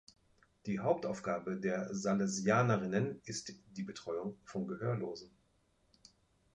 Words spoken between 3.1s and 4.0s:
ist die